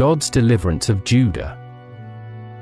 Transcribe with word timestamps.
God's 0.00 0.30
deliverance 0.30 0.88
of 0.88 1.04
Judah. 1.04 1.58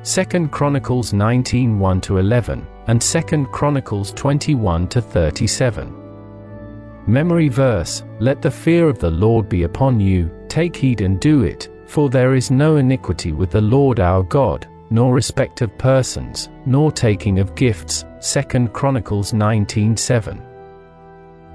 2 0.03 0.49
Chronicles 0.49 1.13
19 1.13 1.79
1 1.79 2.01
11 2.09 2.67
and 2.89 3.01
2 3.01 3.47
Chronicles 3.53 4.13
21 4.15 4.89
37. 4.89 7.05
Memory 7.07 7.49
verse 7.49 8.03
Let 8.19 8.43
the 8.43 8.51
fear 8.51 8.89
of 8.89 8.99
the 8.99 9.13
Lord 9.13 9.49
be 9.49 9.63
upon 9.63 10.01
you, 10.01 10.29
take 10.49 10.75
heed 10.75 11.01
and 11.01 11.21
do 11.21 11.45
it, 11.45 11.71
for 11.87 12.11
there 12.11 12.35
is 12.35 12.51
no 12.51 12.75
iniquity 12.75 13.31
with 13.31 13.53
the 13.53 13.61
Lord 13.61 14.01
our 14.01 14.25
God, 14.25 14.67
nor 14.91 15.15
respect 15.15 15.63
of 15.63 15.79
persons, 15.79 16.49
nor 16.67 16.91
taking 16.91 17.39
of 17.39 17.55
gifts. 17.55 18.05
2 18.21 18.67
Chronicles 18.71 19.33
19 19.33 19.97
7. 19.97 20.43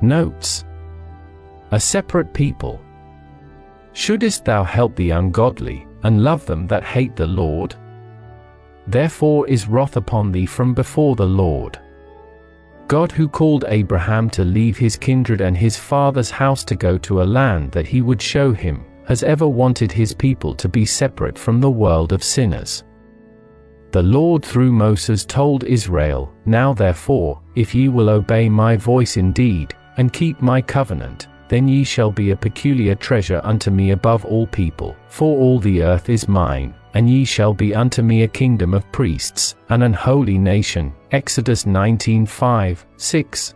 Notes 0.02 0.64
A 1.72 1.78
separate 1.78 2.34
people. 2.34 2.80
Shouldest 3.94 4.44
thou 4.46 4.64
help 4.64 4.96
the 4.96 5.12
ungodly, 5.12 5.88
and 6.04 6.24
love 6.24 6.46
them 6.46 6.68
that 6.68 6.84
hate 6.84 7.16
the 7.16 7.28
Lord? 7.28 7.76
Therefore 8.88 9.48
is 9.48 9.68
wrath 9.68 9.96
upon 9.96 10.32
thee 10.32 10.46
from 10.46 10.74
before 10.74 11.16
the 11.16 11.26
Lord. 11.26 11.80
God 12.88 13.12
who 13.12 13.30
called 13.30 13.66
Abraham 13.68 14.30
to 14.32 14.44
leave 14.44 14.78
his 14.78 14.98
kindred 14.98 15.42
and 15.42 15.56
his 15.56 15.78
father's 15.78 16.30
house 16.30 16.64
to 16.66 16.76
go 16.76 16.98
to 17.00 17.22
a 17.22 17.24
land 17.24 17.72
that 17.72 17.88
he 17.88 18.02
would 18.02 18.22
show 18.22 18.52
him, 18.52 18.84
has 19.06 19.24
ever 19.24 19.48
wanted 19.48 19.92
his 19.92 20.14
people 20.14 20.54
to 20.56 20.68
be 20.68 20.86
separate 20.86 21.38
from 21.38 21.62
the 21.62 21.72
world 21.72 22.14
of 22.14 22.24
sinners. 22.24 22.84
The 23.92 24.04
Lord 24.04 24.44
through 24.44 24.72
Moses 24.72 25.24
told 25.24 25.64
Israel, 25.66 26.34
Now 26.46 26.74
therefore, 26.74 27.42
if 27.56 27.76
ye 27.76 27.90
will 27.90 28.10
obey 28.10 28.50
my 28.50 28.76
voice 28.76 29.18
indeed, 29.18 29.74
and 29.98 30.12
keep 30.12 30.42
my 30.42 30.62
covenant, 30.62 31.28
then 31.54 31.68
ye 31.68 31.84
shall 31.84 32.10
be 32.10 32.32
a 32.32 32.36
peculiar 32.36 32.96
treasure 32.96 33.40
unto 33.44 33.70
me 33.70 33.92
above 33.92 34.26
all 34.26 34.48
people, 34.48 34.96
for 35.08 35.38
all 35.38 35.60
the 35.60 35.84
earth 35.84 36.10
is 36.10 36.28
mine, 36.28 36.74
and 36.96 37.08
ye 37.08 37.24
shall 37.24 37.54
be 37.54 37.76
unto 37.76 38.02
me 38.02 38.24
a 38.24 38.28
kingdom 38.28 38.74
of 38.74 38.92
priests, 38.92 39.54
and 39.70 39.84
an 39.84 39.94
holy 39.94 40.40
nation. 40.40 40.92
Exodus 41.12 41.68
19 41.68 42.26
5, 42.26 42.86
6. 42.98 43.54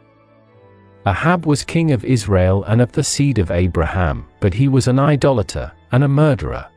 Ahab 1.08 1.48
was 1.48 1.64
king 1.64 1.92
of 1.92 2.06
Israel 2.06 2.64
and 2.66 2.82
of 2.82 2.92
the 2.92 3.04
seed 3.04 3.40
of 3.40 3.50
Abraham, 3.50 4.28
but 4.42 4.54
he 4.54 4.68
was 4.68 4.88
an 4.88 5.00
idolater, 5.00 5.72
and 5.92 6.04
a 6.04 6.08
murderer. 6.08 6.68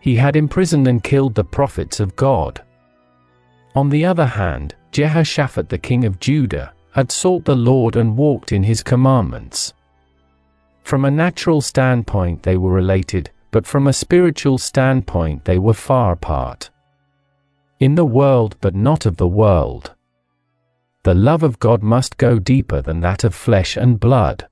He 0.00 0.16
had 0.16 0.34
imprisoned 0.34 0.88
and 0.88 1.04
killed 1.04 1.36
the 1.36 1.44
prophets 1.44 2.00
of 2.00 2.16
God. 2.16 2.60
On 3.76 3.88
the 3.88 4.04
other 4.04 4.26
hand, 4.26 4.74
Jehoshaphat 4.90 5.68
the 5.68 5.78
king 5.78 6.04
of 6.04 6.18
Judah, 6.18 6.72
had 6.90 7.12
sought 7.12 7.44
the 7.44 7.54
Lord 7.54 7.94
and 7.94 8.16
walked 8.16 8.50
in 8.50 8.64
his 8.64 8.82
commandments. 8.82 9.74
From 10.88 11.04
a 11.04 11.10
natural 11.10 11.60
standpoint 11.60 12.44
they 12.44 12.56
were 12.56 12.72
related, 12.72 13.30
but 13.50 13.66
from 13.66 13.86
a 13.86 13.92
spiritual 13.92 14.56
standpoint 14.56 15.44
they 15.44 15.58
were 15.58 15.74
far 15.74 16.12
apart. 16.12 16.70
In 17.78 17.94
the 17.94 18.06
world 18.06 18.56
but 18.62 18.74
not 18.74 19.04
of 19.04 19.18
the 19.18 19.28
world. 19.28 19.94
The 21.02 21.12
love 21.12 21.42
of 21.42 21.58
God 21.58 21.82
must 21.82 22.16
go 22.16 22.38
deeper 22.38 22.80
than 22.80 23.00
that 23.00 23.22
of 23.22 23.34
flesh 23.34 23.76
and 23.76 24.00
blood. 24.00 24.48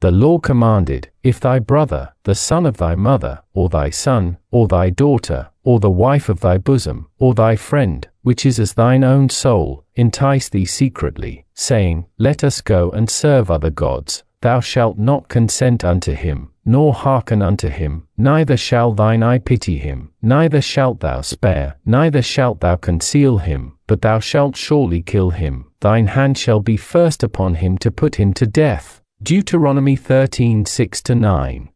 The 0.00 0.10
law 0.10 0.38
commanded, 0.38 1.10
If 1.22 1.40
thy 1.40 1.60
brother, 1.60 2.12
the 2.24 2.34
son 2.34 2.66
of 2.66 2.76
thy 2.76 2.94
mother, 2.94 3.40
or 3.54 3.70
thy 3.70 3.88
son, 3.88 4.36
or 4.50 4.68
thy 4.68 4.90
daughter, 4.90 5.48
or 5.64 5.80
the 5.80 5.88
wife 6.06 6.28
of 6.28 6.40
thy 6.40 6.58
bosom, 6.58 7.08
or 7.18 7.32
thy 7.32 7.56
friend, 7.56 8.06
which 8.20 8.44
is 8.44 8.58
as 8.58 8.74
thine 8.74 9.02
own 9.02 9.30
soul, 9.30 9.86
entice 9.94 10.50
thee 10.50 10.66
secretly, 10.66 11.46
saying, 11.54 12.04
Let 12.18 12.44
us 12.44 12.60
go 12.60 12.90
and 12.90 13.08
serve 13.08 13.50
other 13.50 13.70
gods, 13.70 14.24
thou 14.42 14.60
shalt 14.60 14.98
not 14.98 15.28
consent 15.28 15.84
unto 15.84 16.12
him, 16.12 16.50
nor 16.64 16.92
hearken 16.92 17.42
unto 17.42 17.68
him, 17.68 18.06
neither 18.16 18.56
shall 18.56 18.92
thine 18.92 19.22
eye 19.22 19.38
pity 19.38 19.78
him, 19.78 20.10
neither 20.20 20.60
shalt 20.60 21.00
thou 21.00 21.20
spare, 21.20 21.76
neither 21.86 22.22
shalt 22.22 22.60
thou 22.60 22.76
conceal 22.76 23.38
him, 23.38 23.72
but 23.86 24.02
thou 24.02 24.18
shalt 24.18 24.56
surely 24.56 25.02
kill 25.02 25.30
him, 25.30 25.64
thine 25.80 26.06
hand 26.06 26.36
shall 26.38 26.60
be 26.60 26.76
first 26.76 27.22
upon 27.22 27.54
him 27.56 27.76
to 27.78 27.90
put 27.90 28.16
him 28.16 28.32
to 28.32 28.46
death. 28.46 29.00
Deuteronomy 29.22 29.96
13 29.96 30.66
6 30.66 31.08
9. 31.08 31.68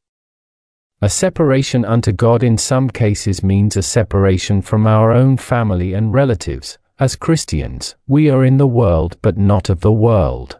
A 1.02 1.08
separation 1.08 1.84
unto 1.84 2.10
God 2.10 2.42
in 2.42 2.56
some 2.56 2.88
cases 2.88 3.42
means 3.42 3.76
a 3.76 3.82
separation 3.82 4.62
from 4.62 4.86
our 4.86 5.12
own 5.12 5.36
family 5.36 5.92
and 5.92 6.12
relatives. 6.12 6.78
As 6.98 7.14
Christians, 7.14 7.94
we 8.08 8.30
are 8.30 8.44
in 8.44 8.56
the 8.56 8.66
world 8.66 9.18
but 9.20 9.36
not 9.36 9.68
of 9.68 9.80
the 9.80 9.92
world. 9.92 10.58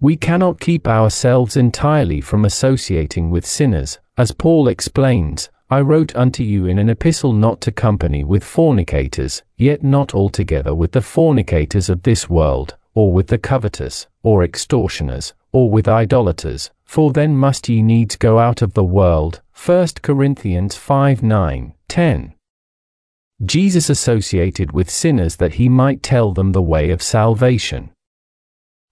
We 0.00 0.16
cannot 0.16 0.60
keep 0.60 0.86
ourselves 0.86 1.56
entirely 1.56 2.20
from 2.20 2.44
associating 2.44 3.30
with 3.30 3.44
sinners, 3.44 3.98
as 4.16 4.30
Paul 4.30 4.68
explains, 4.68 5.50
I 5.68 5.80
wrote 5.80 6.14
unto 6.14 6.44
you 6.44 6.66
in 6.66 6.78
an 6.78 6.88
epistle 6.88 7.32
not 7.32 7.60
to 7.62 7.72
company 7.72 8.22
with 8.22 8.44
fornicators, 8.44 9.42
yet 9.56 9.82
not 9.82 10.14
altogether 10.14 10.72
with 10.72 10.92
the 10.92 11.00
fornicators 11.00 11.90
of 11.90 12.04
this 12.04 12.30
world, 12.30 12.76
or 12.94 13.12
with 13.12 13.26
the 13.26 13.38
covetous, 13.38 14.06
or 14.22 14.44
extortioners, 14.44 15.34
or 15.50 15.68
with 15.68 15.88
idolaters, 15.88 16.70
for 16.84 17.12
then 17.12 17.36
must 17.36 17.68
ye 17.68 17.82
needs 17.82 18.14
go 18.14 18.38
out 18.38 18.62
of 18.62 18.74
the 18.74 18.84
world. 18.84 19.42
1 19.52 19.88
Corinthians 20.00 20.76
5 20.76 21.24
9, 21.24 21.74
10. 21.88 22.34
Jesus 23.44 23.90
associated 23.90 24.70
with 24.70 24.88
sinners 24.88 25.36
that 25.36 25.54
he 25.54 25.68
might 25.68 26.04
tell 26.04 26.32
them 26.32 26.52
the 26.52 26.62
way 26.62 26.90
of 26.90 27.02
salvation. 27.02 27.90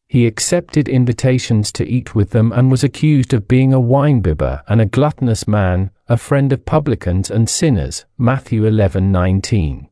He 0.09 0.27
accepted 0.27 0.89
invitations 0.89 1.72
to 1.72 1.84
eat 1.84 2.15
with 2.15 2.31
them 2.31 2.53
and 2.53 2.71
was 2.71 2.84
accused 2.84 3.34
of 3.34 3.49
being 3.49 3.72
a 3.72 3.81
winebibber 3.81 4.62
and 4.69 4.81
a 4.81 4.87
gluttonous 4.87 5.49
man, 5.49 5.91
a 6.09 6.17
friend 6.17 6.53
of 6.53 6.65
publicans 6.65 7.31
and 7.31 7.49
sinners. 7.49 8.05
Matthew 8.17 8.62
11:19. 8.62 9.89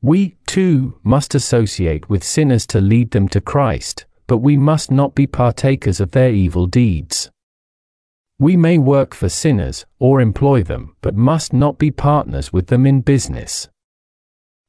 We, 0.00 0.36
too, 0.46 0.98
must 1.04 1.34
associate 1.34 2.08
with 2.08 2.24
sinners 2.24 2.66
to 2.68 2.80
lead 2.80 3.10
them 3.10 3.28
to 3.28 3.40
Christ, 3.40 4.06
but 4.26 4.38
we 4.38 4.56
must 4.56 4.90
not 4.90 5.14
be 5.14 5.26
partakers 5.26 6.00
of 6.00 6.12
their 6.12 6.32
evil 6.32 6.66
deeds. 6.66 7.30
We 8.38 8.56
may 8.56 8.78
work 8.78 9.14
for 9.14 9.28
sinners, 9.28 9.84
or 9.98 10.20
employ 10.20 10.62
them, 10.62 10.96
but 11.02 11.14
must 11.14 11.52
not 11.52 11.78
be 11.78 11.90
partners 11.90 12.52
with 12.52 12.68
them 12.68 12.86
in 12.86 13.02
business. 13.02 13.68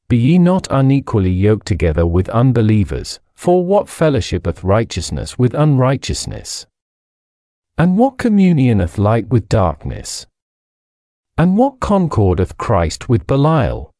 Be 0.09 0.17
ye 0.17 0.37
not 0.37 0.67
unequally 0.69 1.31
yoked 1.31 1.65
together 1.65 2.05
with 2.05 2.29
unbelievers, 2.29 3.19
for 3.35 3.65
what 3.65 3.87
fellowshipeth 3.87 4.63
righteousness 4.63 5.37
with 5.37 5.53
unrighteousness? 5.53 6.65
And 7.77 7.97
what 7.97 8.17
communioneth 8.17 8.97
light 8.97 9.29
with 9.29 9.49
darkness? 9.49 10.27
And 11.37 11.57
what 11.57 11.79
concordeth 11.79 12.57
Christ 12.57 13.09
with 13.09 13.25
Belial? 13.25 13.91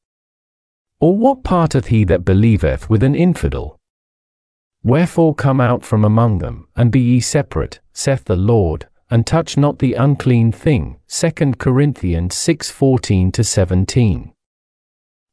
Or 0.99 1.17
what 1.17 1.43
parteth 1.43 1.87
he 1.87 2.03
that 2.05 2.23
believeth 2.23 2.89
with 2.89 3.01
an 3.01 3.15
infidel? 3.15 3.79
Wherefore 4.83 5.33
come 5.33 5.59
out 5.59 5.83
from 5.83 6.05
among 6.05 6.37
them, 6.39 6.67
and 6.75 6.91
be 6.91 6.99
ye 6.99 7.19
separate, 7.19 7.79
saith 7.93 8.25
the 8.25 8.35
Lord, 8.35 8.87
and 9.09 9.25
touch 9.25 9.57
not 9.57 9.79
the 9.79 9.93
unclean 9.93 10.51
thing. 10.51 10.97
2 11.07 11.53
Corinthians 11.57 12.35
6 12.35 12.69
14 12.69 13.31
17. 13.33 14.33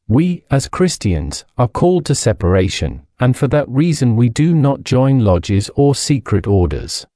We, 0.09 0.45
as 0.51 0.69
Christians, 0.69 1.45
are 1.59 1.69
called 1.69 2.07
to 2.07 2.15
separation, 2.15 3.07
and 3.21 3.37
for 3.37 3.47
that 3.49 3.69
reason 3.69 4.17
we 4.17 4.29
do 4.29 4.55
not 4.55 4.83
join 4.83 5.21
lodges 5.21 5.71
or 5.77 5.95
secret 5.95 6.47
orders. 6.47 7.07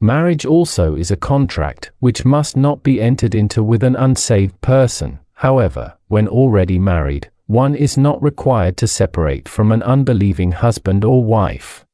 Marriage 0.00 0.44
also 0.44 0.94
is 0.94 1.10
a 1.10 1.16
contract 1.16 1.90
which 2.00 2.26
must 2.26 2.56
not 2.56 2.82
be 2.82 3.00
entered 3.00 3.34
into 3.34 3.62
with 3.62 3.82
an 3.82 3.96
unsaved 3.96 4.60
person. 4.60 5.18
However, 5.32 5.94
when 6.08 6.28
already 6.28 6.78
married, 6.78 7.30
one 7.46 7.74
is 7.74 7.96
not 7.96 8.22
required 8.22 8.76
to 8.78 8.86
separate 8.86 9.48
from 9.48 9.72
an 9.72 9.82
unbelieving 9.82 10.52
husband 10.52 11.04
or 11.04 11.24
wife. 11.24 11.86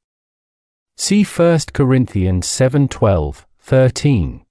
See 0.97 1.23
1 1.23 1.73
Corinthians 1.73 2.47
7:12, 2.47 3.45
13. 3.61 4.43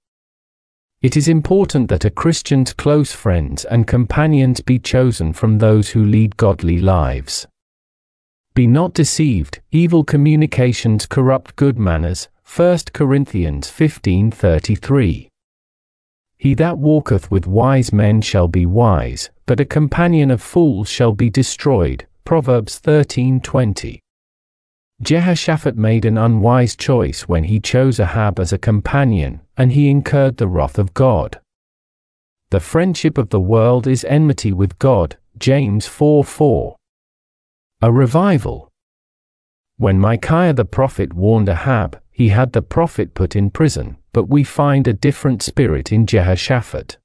It 1.02 1.16
is 1.16 1.28
important 1.28 1.88
that 1.88 2.04
a 2.04 2.10
Christian's 2.10 2.72
close 2.72 3.12
friends 3.12 3.64
and 3.64 3.86
companions 3.86 4.60
be 4.60 4.78
chosen 4.78 5.32
from 5.32 5.58
those 5.58 5.90
who 5.90 6.04
lead 6.04 6.36
godly 6.36 6.78
lives. 6.78 7.46
Be 8.54 8.66
not 8.66 8.92
deceived, 8.92 9.60
evil 9.70 10.04
communications 10.04 11.06
corrupt 11.06 11.56
good 11.56 11.78
manners. 11.78 12.28
1 12.44 12.92
Corinthians 12.92 13.70
15:33. 13.70 15.28
He 16.36 16.52
that 16.54 16.76
walketh 16.76 17.30
with 17.30 17.46
wise 17.46 17.94
men 17.94 18.20
shall 18.20 18.48
be 18.48 18.66
wise, 18.66 19.30
but 19.46 19.58
a 19.58 19.64
companion 19.64 20.30
of 20.30 20.42
fools 20.42 20.90
shall 20.90 21.12
be 21.12 21.30
destroyed. 21.30 22.06
Proverbs 22.26 22.78
13:20. 22.78 24.00
Jehoshaphat 25.00 25.78
made 25.78 26.04
an 26.04 26.18
unwise 26.18 26.76
choice 26.76 27.22
when 27.22 27.44
he 27.44 27.58
chose 27.58 27.98
Ahab 27.98 28.38
as 28.38 28.52
a 28.52 28.58
companion, 28.58 29.40
and 29.56 29.72
he 29.72 29.88
incurred 29.88 30.36
the 30.36 30.46
wrath 30.46 30.78
of 30.78 30.92
God. 30.92 31.40
The 32.50 32.60
friendship 32.60 33.16
of 33.16 33.30
the 33.30 33.40
world 33.40 33.86
is 33.86 34.04
enmity 34.04 34.52
with 34.52 34.78
God. 34.78 35.16
James 35.38 35.86
4 35.86 36.22
4. 36.22 36.76
A 37.84 37.90
revival. 37.90 38.70
When 39.76 39.98
Micaiah 39.98 40.52
the 40.52 40.64
prophet 40.64 41.14
warned 41.14 41.48
Ahab, 41.48 42.00
he 42.12 42.28
had 42.28 42.52
the 42.52 42.62
prophet 42.62 43.12
put 43.12 43.34
in 43.34 43.50
prison, 43.50 43.96
but 44.12 44.28
we 44.28 44.44
find 44.44 44.86
a 44.86 44.92
different 44.92 45.42
spirit 45.42 45.90
in 45.90 46.06
Jehoshaphat. 46.06 46.98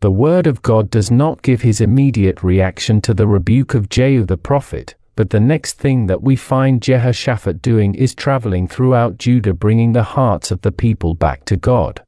The 0.00 0.10
word 0.10 0.46
of 0.46 0.62
God 0.62 0.88
does 0.88 1.10
not 1.10 1.42
give 1.42 1.60
his 1.60 1.82
immediate 1.82 2.42
reaction 2.42 3.02
to 3.02 3.12
the 3.12 3.26
rebuke 3.26 3.74
of 3.74 3.90
Jehu 3.90 4.24
the 4.24 4.38
prophet, 4.38 4.94
but 5.14 5.28
the 5.28 5.40
next 5.40 5.74
thing 5.74 6.06
that 6.06 6.22
we 6.22 6.36
find 6.36 6.80
Jehoshaphat 6.80 7.60
doing 7.60 7.94
is 7.94 8.14
traveling 8.14 8.66
throughout 8.66 9.18
Judah 9.18 9.52
bringing 9.52 9.92
the 9.92 10.14
hearts 10.16 10.50
of 10.50 10.62
the 10.62 10.72
people 10.72 11.12
back 11.12 11.44
to 11.44 11.56
God. 11.58 12.02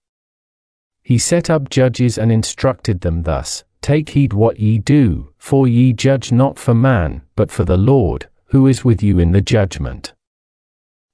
He 1.03 1.19
set 1.19 1.51
up 1.51 1.69
judges 1.69 2.17
and 2.17 2.33
instructed 2.33 3.03
them 3.03 3.25
thus 3.25 3.63
Take 3.89 4.11
heed 4.11 4.35
what 4.35 4.61
ye 4.61 4.77
do, 4.77 5.33
for 5.39 5.67
ye 5.67 5.95
judge 5.95 6.31
not 6.31 6.59
for 6.59 6.75
man, 6.75 7.23
but 7.37 7.51
for 7.51 7.65
the 7.65 7.79
Lord, 7.79 8.29
who 8.49 8.67
is 8.67 8.85
with 8.85 9.03
you 9.03 9.19
in 9.19 9.33
the 9.33 9.41
judgment. 9.41 10.13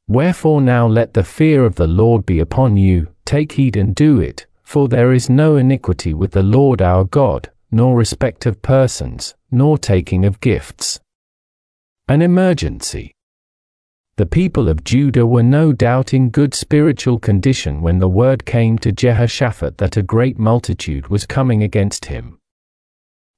Wherefore 0.08 0.60
now 0.60 0.88
let 0.88 1.14
the 1.14 1.22
fear 1.22 1.64
of 1.64 1.76
the 1.76 1.86
Lord 1.86 2.26
be 2.26 2.40
upon 2.40 2.76
you, 2.76 3.06
take 3.24 3.52
heed 3.52 3.76
and 3.76 3.94
do 3.94 4.18
it, 4.18 4.48
for 4.64 4.88
there 4.88 5.12
is 5.12 5.30
no 5.30 5.54
iniquity 5.54 6.14
with 6.14 6.32
the 6.32 6.42
Lord 6.42 6.82
our 6.82 7.04
God, 7.04 7.48
nor 7.70 7.96
respect 7.96 8.44
of 8.44 8.60
persons, 8.60 9.36
nor 9.52 9.78
taking 9.78 10.24
of 10.24 10.40
gifts. 10.40 10.98
An 12.08 12.22
emergency. 12.22 13.14
The 14.16 14.26
people 14.26 14.68
of 14.68 14.82
Judah 14.82 15.26
were 15.26 15.44
no 15.44 15.72
doubt 15.72 16.12
in 16.12 16.28
good 16.28 16.54
spiritual 16.54 17.20
condition 17.20 17.82
when 17.82 18.00
the 18.00 18.08
word 18.08 18.44
came 18.44 18.78
to 18.78 18.90
Jehoshaphat 18.90 19.78
that 19.78 19.96
a 19.96 20.02
great 20.02 20.40
multitude 20.40 21.06
was 21.06 21.24
coming 21.24 21.62
against 21.62 22.06
him. 22.06 22.40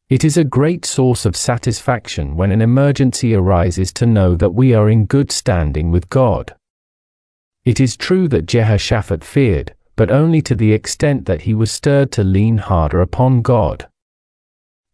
It 0.08 0.22
is 0.22 0.36
a 0.36 0.44
great 0.44 0.84
source 0.84 1.26
of 1.26 1.34
satisfaction 1.34 2.36
when 2.36 2.52
an 2.52 2.62
emergency 2.62 3.34
arises 3.34 3.92
to 3.94 4.06
know 4.06 4.36
that 4.36 4.54
we 4.54 4.72
are 4.72 4.88
in 4.88 5.06
good 5.06 5.32
standing 5.32 5.90
with 5.90 6.08
God. 6.08 6.54
It 7.64 7.80
is 7.80 7.96
true 7.96 8.28
that 8.28 8.46
Jehoshaphat 8.46 9.24
feared, 9.24 9.74
but 9.96 10.12
only 10.12 10.40
to 10.42 10.54
the 10.54 10.72
extent 10.72 11.26
that 11.26 11.42
he 11.42 11.54
was 11.54 11.72
stirred 11.72 12.12
to 12.12 12.22
lean 12.22 12.58
harder 12.58 13.00
upon 13.00 13.42
God. 13.42 13.88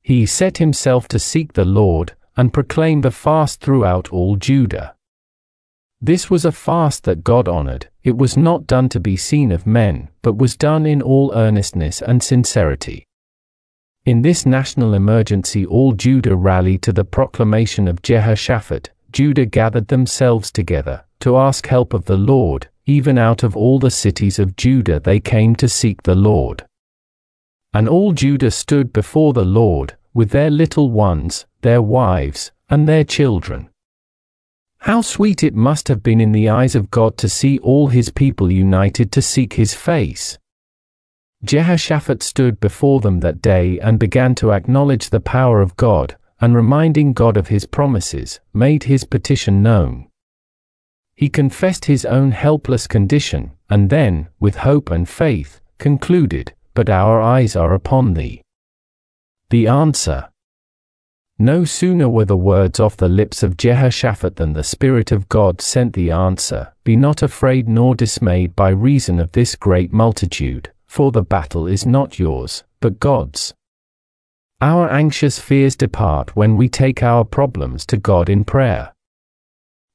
He 0.00 0.24
set 0.24 0.56
himself 0.56 1.08
to 1.08 1.18
seek 1.18 1.52
the 1.52 1.66
Lord, 1.66 2.14
and 2.34 2.54
proclaimed 2.54 3.04
a 3.04 3.10
fast 3.10 3.60
throughout 3.60 4.08
all 4.10 4.36
Judah. 4.36 4.94
This 6.00 6.30
was 6.30 6.46
a 6.46 6.52
fast 6.52 7.04
that 7.04 7.22
God 7.22 7.48
honored. 7.48 7.90
It 8.02 8.16
was 8.16 8.38
not 8.38 8.66
done 8.66 8.88
to 8.88 8.98
be 8.98 9.18
seen 9.18 9.52
of 9.52 9.66
men, 9.66 10.08
but 10.22 10.38
was 10.38 10.56
done 10.56 10.86
in 10.86 11.02
all 11.02 11.32
earnestness 11.34 12.00
and 12.00 12.22
sincerity. 12.22 13.06
In 14.04 14.22
this 14.22 14.44
national 14.44 14.94
emergency, 14.94 15.64
all 15.64 15.92
Judah 15.92 16.34
rallied 16.34 16.82
to 16.82 16.92
the 16.92 17.04
proclamation 17.04 17.86
of 17.86 18.02
Jehoshaphat. 18.02 18.90
Judah 19.12 19.46
gathered 19.46 19.86
themselves 19.86 20.50
together 20.50 21.04
to 21.20 21.36
ask 21.36 21.68
help 21.68 21.94
of 21.94 22.06
the 22.06 22.16
Lord, 22.16 22.68
even 22.84 23.16
out 23.16 23.44
of 23.44 23.56
all 23.56 23.78
the 23.78 23.92
cities 23.92 24.40
of 24.40 24.56
Judah 24.56 24.98
they 24.98 25.20
came 25.20 25.54
to 25.54 25.68
seek 25.68 26.02
the 26.02 26.16
Lord. 26.16 26.64
And 27.72 27.88
all 27.88 28.12
Judah 28.12 28.50
stood 28.50 28.92
before 28.92 29.34
the 29.34 29.44
Lord, 29.44 29.96
with 30.12 30.30
their 30.30 30.50
little 30.50 30.90
ones, 30.90 31.46
their 31.60 31.80
wives, 31.80 32.50
and 32.68 32.88
their 32.88 33.04
children. 33.04 33.68
How 34.78 35.02
sweet 35.02 35.44
it 35.44 35.54
must 35.54 35.86
have 35.86 36.02
been 36.02 36.20
in 36.20 36.32
the 36.32 36.48
eyes 36.48 36.74
of 36.74 36.90
God 36.90 37.16
to 37.18 37.28
see 37.28 37.60
all 37.60 37.86
his 37.86 38.10
people 38.10 38.50
united 38.50 39.12
to 39.12 39.22
seek 39.22 39.52
his 39.52 39.74
face. 39.74 40.38
Jehoshaphat 41.44 42.22
stood 42.22 42.60
before 42.60 43.00
them 43.00 43.20
that 43.20 43.42
day 43.42 43.78
and 43.80 43.98
began 43.98 44.34
to 44.36 44.52
acknowledge 44.52 45.10
the 45.10 45.20
power 45.20 45.60
of 45.60 45.76
God, 45.76 46.16
and 46.40 46.54
reminding 46.54 47.12
God 47.12 47.36
of 47.36 47.48
his 47.48 47.66
promises, 47.66 48.40
made 48.52 48.84
his 48.84 49.04
petition 49.04 49.62
known. 49.62 50.08
He 51.14 51.28
confessed 51.28 51.84
his 51.84 52.04
own 52.04 52.32
helpless 52.32 52.86
condition, 52.86 53.52
and 53.68 53.90
then, 53.90 54.28
with 54.40 54.56
hope 54.56 54.90
and 54.90 55.08
faith, 55.08 55.60
concluded, 55.78 56.54
But 56.74 56.88
our 56.88 57.20
eyes 57.20 57.54
are 57.56 57.74
upon 57.74 58.14
thee. 58.14 58.42
The 59.50 59.66
answer 59.66 60.28
no 61.38 61.64
sooner 61.64 62.08
were 62.08 62.24
the 62.24 62.36
words 62.36 62.78
off 62.78 62.96
the 62.96 63.08
lips 63.08 63.42
of 63.42 63.56
Jehoshaphat 63.56 64.36
than 64.36 64.52
the 64.52 64.62
Spirit 64.62 65.10
of 65.10 65.28
God 65.28 65.60
sent 65.60 65.92
the 65.94 66.10
answer 66.10 66.72
Be 66.84 66.94
not 66.94 67.22
afraid 67.22 67.68
nor 67.68 67.94
dismayed 67.94 68.54
by 68.54 68.68
reason 68.68 69.18
of 69.18 69.32
this 69.32 69.56
great 69.56 69.92
multitude, 69.92 70.71
for 70.92 71.10
the 71.10 71.22
battle 71.22 71.66
is 71.66 71.86
not 71.86 72.18
yours, 72.18 72.64
but 72.80 73.00
God's. 73.00 73.54
Our 74.60 74.90
anxious 74.90 75.38
fears 75.38 75.74
depart 75.74 76.36
when 76.36 76.54
we 76.54 76.68
take 76.68 77.02
our 77.02 77.24
problems 77.24 77.86
to 77.86 77.96
God 77.96 78.28
in 78.28 78.44
prayer. 78.44 78.92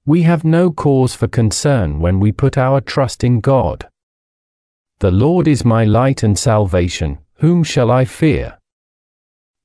We 0.07 0.23
have 0.23 0.43
no 0.43 0.71
cause 0.71 1.13
for 1.13 1.27
concern 1.27 1.99
when 1.99 2.19
we 2.19 2.31
put 2.31 2.57
our 2.57 2.81
trust 2.81 3.23
in 3.23 3.41
God. 3.41 3.87
The 4.97 5.11
Lord 5.11 5.47
is 5.47 5.63
my 5.63 5.83
light 5.83 6.23
and 6.23 6.35
salvation, 6.35 7.19
whom 7.35 7.63
shall 7.63 7.91
I 7.91 8.03
fear? 8.03 8.57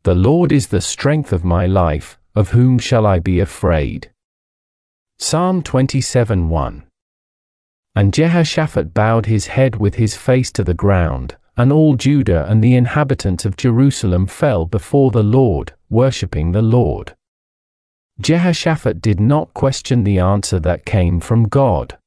The 0.02 0.14
Lord 0.14 0.52
is 0.52 0.66
the 0.66 0.82
strength 0.82 1.32
of 1.32 1.44
my 1.44 1.64
life, 1.64 2.18
of 2.34 2.50
whom 2.50 2.78
shall 2.78 3.06
I 3.06 3.20
be 3.20 3.40
afraid? 3.40 4.10
Psalm 5.16 5.62
27 5.62 6.50
1. 6.50 6.82
And 7.94 8.14
Jehoshaphat 8.14 8.94
bowed 8.94 9.26
his 9.26 9.48
head 9.48 9.76
with 9.76 9.96
his 9.96 10.16
face 10.16 10.50
to 10.52 10.64
the 10.64 10.74
ground, 10.74 11.36
and 11.56 11.70
all 11.70 11.96
Judah 11.96 12.46
and 12.48 12.64
the 12.64 12.74
inhabitants 12.74 13.44
of 13.44 13.56
Jerusalem 13.56 14.26
fell 14.26 14.64
before 14.64 15.10
the 15.10 15.22
Lord, 15.22 15.74
worshipping 15.90 16.52
the 16.52 16.62
Lord. 16.62 17.14
Jehoshaphat 18.20 19.02
did 19.02 19.20
not 19.20 19.52
question 19.52 20.04
the 20.04 20.18
answer 20.18 20.58
that 20.60 20.86
came 20.86 21.20
from 21.20 21.48
God. 21.48 21.98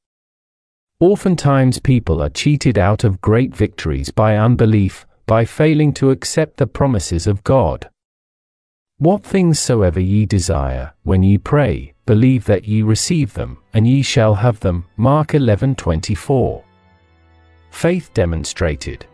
Oftentimes 0.98 1.78
people 1.78 2.22
are 2.22 2.30
cheated 2.30 2.78
out 2.78 3.04
of 3.04 3.20
great 3.20 3.54
victories 3.54 4.10
by 4.10 4.36
unbelief, 4.36 5.06
by 5.26 5.44
failing 5.44 5.92
to 5.92 6.10
accept 6.10 6.56
the 6.56 6.66
promises 6.66 7.26
of 7.26 7.44
God. 7.44 7.90
What 8.98 9.22
things 9.22 9.60
soever 9.60 10.00
ye 10.00 10.24
desire, 10.24 10.94
when 11.02 11.22
ye 11.22 11.36
pray, 11.36 11.92
believe 12.06 12.44
that 12.44 12.64
ye 12.64 12.82
receive 12.82 13.34
them, 13.34 13.58
and 13.74 13.86
ye 13.86 14.00
shall 14.00 14.34
have 14.34 14.58
them. 14.60 14.84
Mark 14.96 15.34
11:24. 15.34 16.62
Faith 17.70 18.14
demonstrated. 18.14 19.04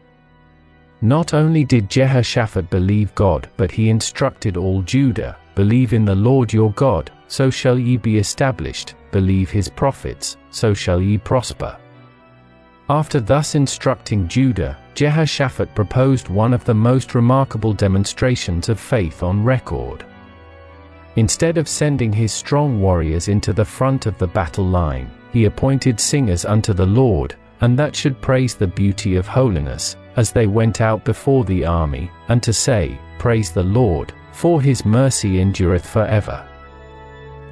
Not 1.01 1.35
only 1.35 1.65
did 1.65 1.91
Jehoshaphat 1.91 2.71
believe 2.71 3.13
God, 3.17 3.49
but 3.57 3.73
he 3.73 3.91
instructed 3.91 4.57
all 4.57 4.83
Judah, 4.83 5.37
believe 5.57 5.93
in 5.93 6.05
the 6.05 6.15
Lord 6.15 6.53
your 6.53 6.71
God, 6.73 7.11
so 7.27 7.51
shall 7.51 7.79
ye 7.79 7.97
be 7.97 8.19
established, 8.19 8.95
believe 9.11 9.51
his 9.51 9.69
prophets, 9.69 10.37
so 10.51 10.73
shall 10.73 11.01
ye 11.03 11.19
prosper. 11.19 11.77
After 12.89 13.21
thus 13.21 13.55
instructing 13.55 14.29
Judah, 14.29 14.77
Jehoshaphat 14.95 15.75
proposed 15.75 16.29
one 16.29 16.53
of 16.53 16.65
the 16.65 16.75
most 16.75 17.15
remarkable 17.15 17.73
demonstrations 17.73 18.69
of 18.69 18.79
faith 18.79 19.23
on 19.23 19.43
record. 19.43 20.05
Instead 21.17 21.59
of 21.59 21.69
sending 21.69 22.13
his 22.13 22.33
strong 22.33 22.81
warriors 22.81 23.29
into 23.29 23.53
the 23.53 23.65
front 23.65 24.07
of 24.07 24.17
the 24.19 24.27
battle 24.27 24.67
line, 24.67 25.11
he 25.33 25.45
appointed 25.45 26.01
singers 26.01 26.45
unto 26.45 26.73
the 26.73 26.87
Lord, 26.87 27.35
and 27.61 27.79
that 27.79 27.95
should 27.95 28.21
praise 28.21 28.55
the 28.55 28.67
beauty 28.67 29.17
of 29.17 29.27
holiness, 29.27 29.97
as 30.17 30.33
they 30.33 30.47
went 30.47 30.81
out 30.81 31.05
before 31.05 31.45
the 31.45 31.65
army, 31.65 32.11
and 32.29 32.43
to 32.43 32.53
say, 32.53 32.99
Praise 33.19 33.53
the 33.53 33.63
Lord, 33.63 34.13
for 34.33 34.61
his 34.61 34.85
mercy 34.85 35.41
endureth 35.41 35.87
for 35.87 36.05
ever. 36.07 36.47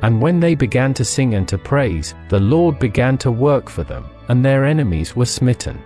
And 0.02 0.20
when 0.20 0.40
they 0.40 0.54
began 0.54 0.94
to 0.94 1.04
sing 1.04 1.34
and 1.34 1.46
to 1.48 1.58
praise, 1.58 2.14
the 2.30 2.40
Lord 2.40 2.78
began 2.78 3.18
to 3.18 3.30
work 3.30 3.68
for 3.68 3.84
them, 3.84 4.06
and 4.28 4.42
their 4.42 4.64
enemies 4.64 5.14
were 5.14 5.26
smitten. 5.26 5.78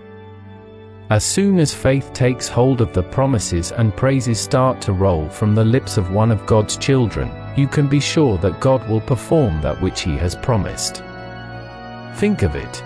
As 1.11 1.23
soon 1.23 1.59
as 1.59 1.75
faith 1.75 2.15
takes 2.15 2.49
hold 2.49 2.81
of 2.81 2.95
the 2.95 3.03
promises 3.03 3.73
and 3.73 3.95
praises 3.95 4.41
start 4.41 4.81
to 4.81 4.95
roll 4.95 5.29
from 5.29 5.55
the 5.55 5.65
lips 5.65 5.99
of 5.99 6.11
one 6.13 6.31
of 6.31 6.47
God's 6.47 6.79
children, 6.79 7.31
you 7.57 7.69
can 7.69 7.89
be 7.89 8.01
sure 8.01 8.39
that 8.39 8.59
God 8.59 8.89
will 8.89 9.03
perform 9.03 9.61
that 9.61 9.79
which 9.83 10.01
He 10.01 10.17
has 10.17 10.35
promised. 10.35 11.03
Think 12.17 12.43
of 12.43 12.57
it. 12.57 12.83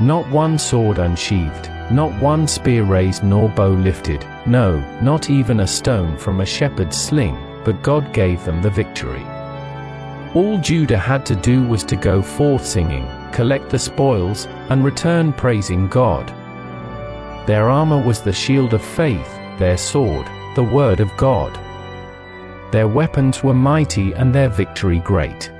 Not 0.00 0.30
one 0.30 0.56
sword 0.56 0.98
unsheathed, 0.98 1.68
not 1.90 2.12
one 2.22 2.46
spear 2.46 2.84
raised 2.84 3.24
nor 3.24 3.48
bow 3.48 3.70
lifted, 3.70 4.24
no, 4.46 4.78
not 5.02 5.30
even 5.30 5.60
a 5.60 5.66
stone 5.66 6.16
from 6.16 6.40
a 6.40 6.46
shepherd's 6.46 6.96
sling, 6.96 7.36
but 7.64 7.82
God 7.82 8.12
gave 8.12 8.44
them 8.44 8.62
the 8.62 8.70
victory. 8.70 9.24
All 10.34 10.58
Judah 10.58 10.96
had 10.96 11.26
to 11.26 11.34
do 11.34 11.66
was 11.66 11.82
to 11.84 11.96
go 11.96 12.22
forth 12.22 12.64
singing, 12.64 13.08
collect 13.32 13.68
the 13.68 13.80
spoils, 13.80 14.46
and 14.68 14.84
return 14.84 15.32
praising 15.32 15.88
God. 15.88 16.32
Their 17.46 17.68
armor 17.68 18.00
was 18.00 18.20
the 18.20 18.32
shield 18.32 18.74
of 18.74 18.82
faith, 18.82 19.38
their 19.58 19.76
sword, 19.76 20.26
the 20.54 20.62
word 20.62 21.00
of 21.00 21.16
God. 21.16 21.58
Their 22.72 22.88
weapons 22.88 23.42
were 23.42 23.54
mighty 23.54 24.12
and 24.12 24.34
their 24.34 24.48
victory 24.48 25.00
great. 25.00 25.50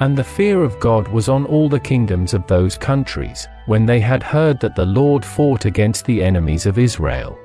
And 0.00 0.16
the 0.16 0.24
fear 0.24 0.62
of 0.64 0.80
God 0.80 1.06
was 1.08 1.28
on 1.28 1.44
all 1.44 1.68
the 1.68 1.78
kingdoms 1.78 2.34
of 2.34 2.46
those 2.46 2.78
countries, 2.78 3.48
when 3.66 3.84
they 3.86 4.00
had 4.00 4.22
heard 4.22 4.58
that 4.60 4.74
the 4.74 4.86
Lord 4.86 5.24
fought 5.24 5.66
against 5.66 6.06
the 6.06 6.22
enemies 6.22 6.66
of 6.66 6.78
Israel. 6.78 7.38